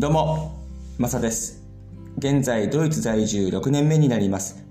[0.00, 0.56] どうも、
[0.96, 1.62] マサです。
[2.16, 4.64] 現在、ドイツ在住6年目になります。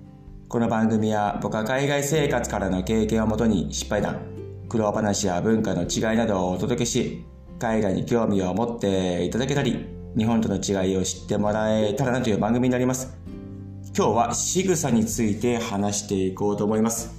[0.47, 4.21] この番組は僕は海外生活からの経験をもとに失敗談、
[4.69, 7.23] 苦労話や文化の違いなどをお届けし、
[7.59, 9.85] 海外に興味を持っていただけたり、
[10.17, 13.15] 日本との違いを知ってもらえたらなという番組になります。
[13.95, 17.13] 今日は仕草について話していこうと思います。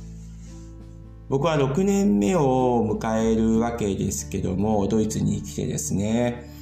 [1.29, 6.59] 僕は6年目を迎えるわけですけども、ドイツに来てですね、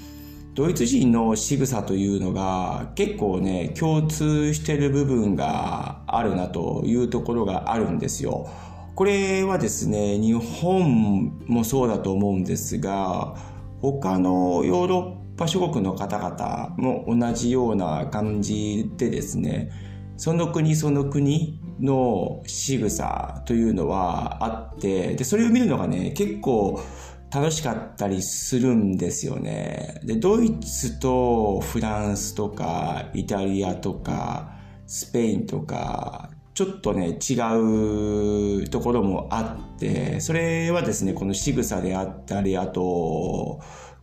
[0.58, 8.48] ドイツ人の仕草というのが結構ね、共通してる部分があるなというところがあるんですよ。
[8.96, 13.36] これはですね、日本もそうだと思うんですが、
[13.80, 19.70] 他のヨーロッパ諸国の方々も同じような感じでですね、
[20.16, 26.80] その国その国の仕草というのはあって、で、それを見るのがね、結構
[27.30, 30.00] 楽しかったりするんですよね。
[30.04, 34.52] で、ドイツとフランスとかイタリアとか
[34.86, 37.34] スペインとか、ちょっとね、違
[38.62, 43.60] うところもあって、それはですね、この仕草であったり、あと、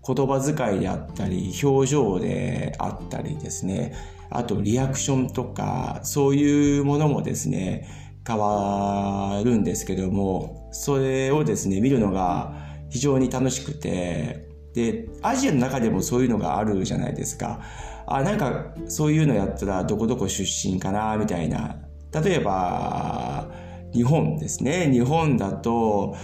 [0.08, 3.94] 言葉遣いであったり、表情であったりですね、
[4.30, 7.88] あとリアクションとか、そういうものもですね、
[8.26, 17.62] 変わるんですけども、それをですね、見るのが非常に楽しくて、で、アジアの中でもそういうのがあるじゃないですか。
[18.08, 21.78] あ、なんかそういうのやったらどこどこ出身かな、みたいな。
[22.12, 23.50] 例えば、
[23.94, 24.92] 日本ですね。
[24.92, 26.16] 日本だと、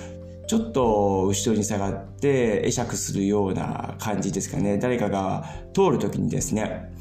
[0.47, 4.77] ちょっと後ろに下がって会釈するような感じですかね。
[4.77, 6.91] 誰かが通るときにですね、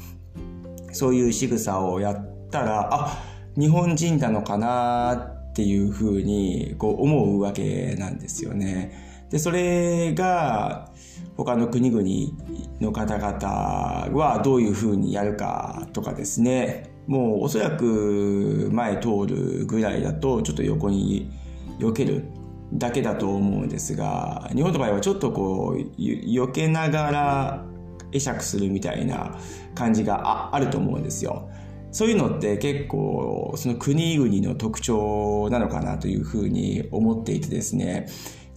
[0.93, 3.23] そういう仕草をやったら、あ、
[3.57, 5.13] 日本人なのかな
[5.51, 9.10] っていうふうにこう思うわけなんですよね。
[9.31, 10.91] で、それが
[11.37, 12.03] 他の国々
[12.81, 21.31] の方々はどういうふうにやるかとかですね、もうおそらく前通るぐらいだとちょっと横に
[21.79, 22.25] 避ける
[22.73, 27.65] だけだと思うんですが、日本の場合はちょっとこう、避けながら
[28.11, 29.39] 会釈するみたいな
[29.73, 31.49] 感じがあると思うんですよ。
[31.91, 38.07] そういうのって結構その国々の特徴なのかなというふうに思っていてですね、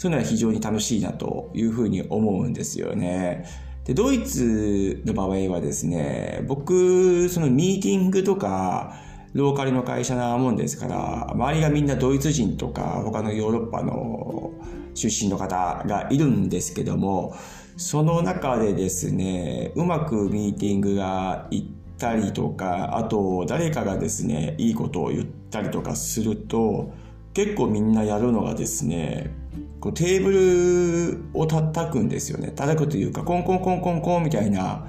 [0.04, 3.46] そういうのは非常に楽しいなというふうに思うんですよね。
[3.86, 8.96] で、ドイツの場合はですね、僕、そのミーティングとか、
[9.32, 14.52] ローカルの会社なもんですから、周りがみんなドイツ人とか、他のヨーロッパの
[14.92, 17.34] 出身の方がいるんですけども、
[17.78, 21.64] その中でですね、うまくミーティングがいっ
[21.96, 26.92] たりとか、あと誰かがですね、いいことを言ったりとかすると、
[27.32, 29.43] 結構みんなやるのがですね、
[29.80, 32.50] こうテーブルを叩くんですよね。
[32.50, 34.88] 叩くというか、コンコンコンコンコンみたいな、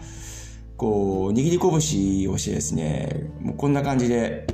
[0.78, 4.48] こう、握り拳をしてですね、もうこんな感じで、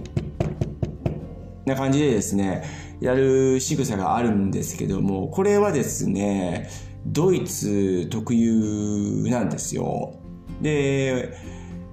[1.65, 2.63] な感じでですね、
[3.01, 6.69] やる仕草があるんですけども、これはですね、
[7.05, 10.13] ドイツ特有なんですよ。
[10.61, 11.33] で、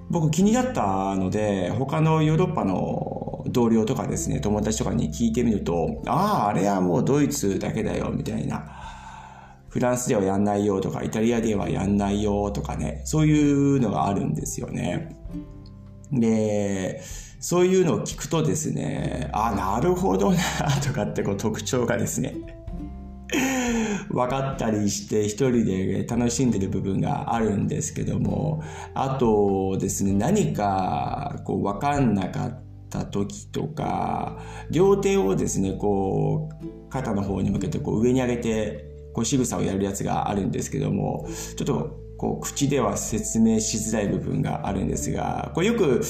[0.09, 3.08] 僕気になったので、他のヨーロッパの
[3.47, 8.65] 同僚とかですね、友達とかに聞いてみると、ああ、あれはもうドイツだけだよ、みたいな。
[9.69, 15.15] フランスではやんないよとか、イタリアではやんないよとかね、そういうのがあるんですよね。
[16.11, 17.01] で、
[17.39, 20.37] そういうのを聞くとですね、あ、なるほどな、
[20.83, 22.35] とかってこう特徴がですね、
[24.09, 28.63] 分かったりして一人で楽しんでる部分があるんですけども、
[28.95, 34.39] あとですね、何かこう分かんなかったた時とか、
[34.69, 46.01] 両手をですね、こう、肩の方に向けてこう上に上げて、こう仕草をやるやつがあるんですけども、ちょっとこう口では説明しづらい部分があるんですが、これよく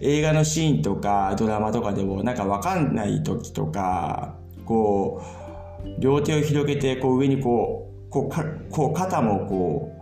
[0.00, 5.42] 映画のシーンとかドラマとかでもなんか分かんない時とか、こう、
[5.98, 9.92] 両手を広げてこう上にこうこうこう肩もこ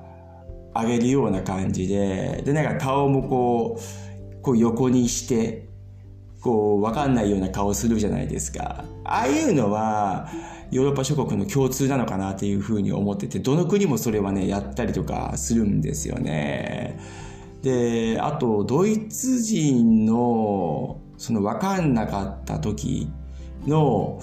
[0.74, 5.68] う上げるような感じででなんか顔もこうこう横にして
[6.40, 8.84] こう分かんないような顔するじゃないですか。
[9.04, 10.28] ああいうのは
[10.70, 16.98] ヨーロッパ諸国の共通なのかなっていうふうに思っててどの国もそれはねやったりとかするんですよね。
[17.62, 23.10] であとドイツ人のその分かんなかった時
[23.66, 24.18] の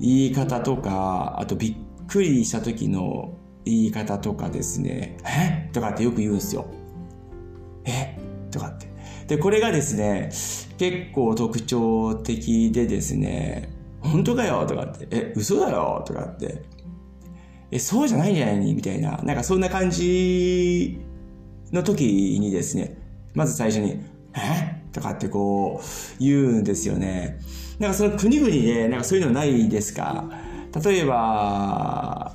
[0.00, 5.68] 言い方とか、あとびっくりした時の言い方とかですね、え？
[5.72, 6.64] とかってよく言うんですよ。
[9.28, 10.30] で、これがですね、
[10.78, 13.68] 結構特徴的でですね、
[14.00, 16.62] 本当かよとかって、え、嘘だよとかって、
[17.70, 20.98] え、そうじゃないんじゃないみたいな、なんかそんな感じ
[21.70, 22.96] の時にですね、
[23.34, 24.00] まず最初に、
[24.34, 24.78] え？
[24.90, 25.84] とかってこう
[26.18, 27.38] 言うんですよね。
[27.78, 30.30] なんかその国々でなんかそういうのないですか？
[30.82, 32.34] 例えば、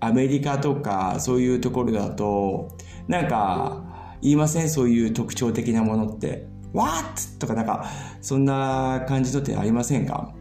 [0.00, 3.84] アメリカとかそういうところだと、なんか
[4.22, 4.70] 言いません？
[4.70, 6.46] そういう特徴的なものって。
[6.72, 7.38] What?
[7.38, 7.86] とかなんか、
[8.22, 10.34] そんな感じのってありませんか？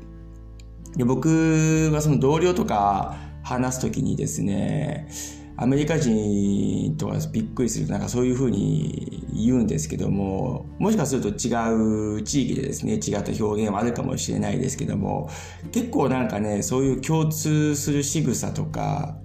[0.95, 5.09] で僕はその同僚とか話すときにですね、
[5.57, 15.29] アメリカ人とかびっくりするなんかそういうふうに言うんですけども、もしかすると違う地域でですね、違った表現はあるかもしれないですけども、
[15.71, 19.17] 結構なんかね、そういう共通する仕草とか、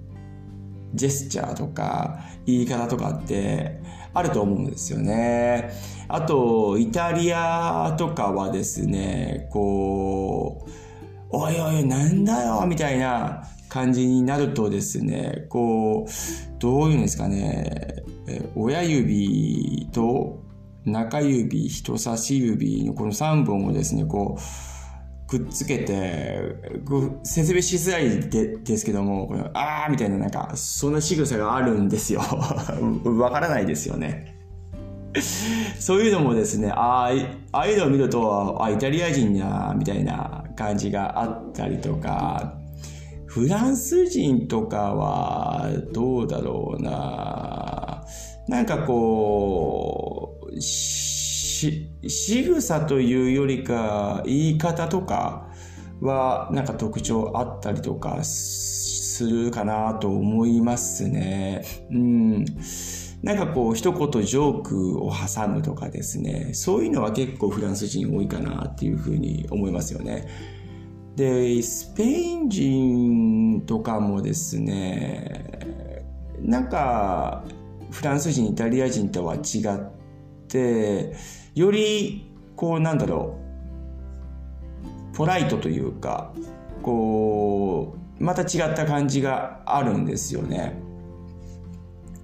[0.93, 3.81] ジェスチャーとか、言い方とかって
[4.13, 5.71] あると思うんですよね。
[6.07, 10.69] あと、イタリアとかはですね、こう、
[11.29, 16.11] おいおい、なんだよ、みたいな感じになるとですね、こう、
[16.59, 18.03] どういうんですかね、
[18.55, 20.41] 親指と
[20.85, 24.41] 中指、人差し指のこの3本をですね、こう、
[25.27, 26.55] くっつけて、
[27.23, 32.21] 説明しづらいでですけども、あーみたいななんか、そんな仕草があるんですよ。
[33.05, 34.37] わからないですよね。
[35.79, 37.11] そういうのもですね、あ
[37.51, 42.53] あ、あいうのを見ると、あ、イタリア人や、みたいな感じがあったりとか、
[43.25, 48.03] フランス人とかは、どうだろうな。
[48.47, 50.61] なんかこう、
[51.57, 55.49] し、仕草というよりか、言い方とか
[56.01, 61.63] は、なんか特徴あったりとかするかなと思いますね。
[61.91, 62.45] うん。
[63.23, 70.27] なんかこう一言ジョークを挟むとかですね、そういうのは結構フランス人多いかなっていうふうに思いますよね。
[71.15, 75.59] で、スペイン人とかもですね、
[76.39, 77.43] なんか
[77.89, 79.79] フランス人、イタリア人とは違っ
[80.47, 81.15] て、
[81.57, 83.39] よりこうなんだろ
[85.13, 86.31] う、ポライトというか、
[86.83, 90.79] こう、また違った感じがあるんですよね。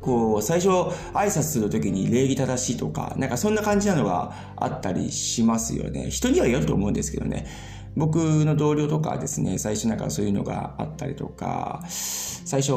[0.02, 6.12] こう、最初挨拶するときに礼儀正しいとか、なんかそんな感じなのがあったりしますよね。
[6.12, 7.48] 人にはよると思うんですけどね。
[7.96, 12.74] 僕の同僚とかですね、最初なんかそういうのがあったりとか、最初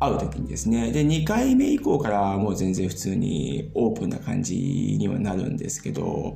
[0.00, 4.56] 会う時にですね、で、2回目以降からもう全然普通にオープンな感じ
[4.98, 6.34] にはなるんですけど、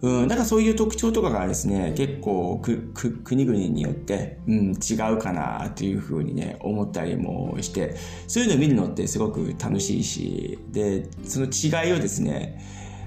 [0.00, 7.96] うん、だかそういう特徴とかがですね、結構、国々によって、うん、違うかなっていうふうにね、思ったりもして、
[8.28, 12.60] そういうのを見るのってすごく楽しいし、で、その違いをですね、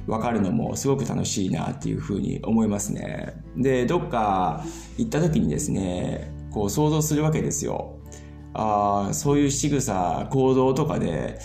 [0.07, 3.33] わかるのもすごく楽しいなっていうふうに思いますね。
[3.55, 4.65] で、どっか
[4.97, 7.96] 行った時にですね、こう想像するわけですよ。
[8.57, 11.39] あ、そういう仕草、行動とかで、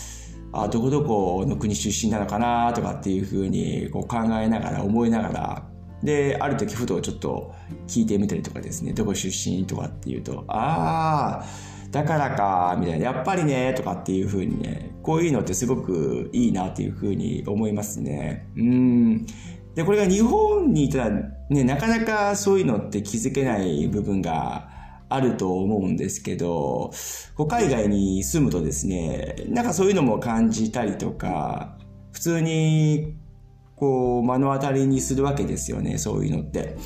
[0.52, 5.68] あどこどこの国出身なのかなとかっていうふうにこう考えながら思いながら
[6.02, 7.54] である時ふとちょっと
[7.86, 11.44] 聞いてみたりとかですねどこ出身とかっていうとああ
[11.90, 18.46] だからかみたいなやっぱりねとかっていうふうにねこういうのってすごくいいなっていうふうに思いますね。
[18.56, 19.26] うん。
[19.74, 21.10] でこれが日本にいたら
[21.50, 24.68] ねなかなかそういうのって気づけない部分が
[25.14, 26.92] あると思うんですけど、
[27.48, 31.76] 海外に住むとですね、なんかそういうのも感じたりとか、
[32.12, 33.14] 普通に
[33.76, 36.76] こう目の当たりにするわけですよね、そういうのって。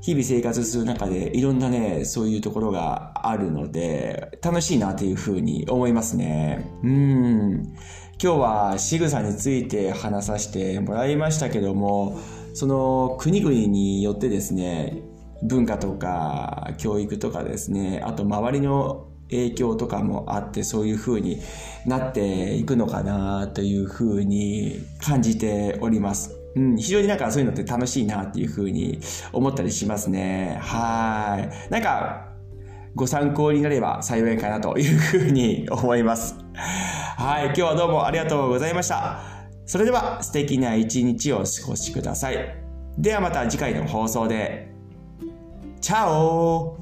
[0.00, 6.66] 日々生活する中でいろんなね、そういうところがあるので、楽しいなというふうに思いますね。
[6.82, 7.74] うん。
[8.20, 12.18] 今日は仕草について話させてもらいましたけども、
[12.54, 15.02] その国々によってですね、
[15.42, 21.40] 文化とか教育とかですね、あと周りの影響とかもあってそういう風に
[21.86, 26.34] なっていくのかなという風に感じております。
[26.56, 28.98] うん、非常になんかそういうのって楽しいなっていう風に
[29.32, 30.58] 思ったりしますね。
[30.60, 31.70] はい。
[31.70, 32.28] なんか、
[32.94, 36.34] ご参考になれば幸いかなという風に思います。
[36.54, 37.46] はい。
[37.46, 39.20] 今日はどうもありがとうございました。
[39.66, 42.56] それでは素敵な一日をお過ごしください。
[42.96, 44.72] ではまた次回の放送で
[45.80, 46.77] ¡Chao!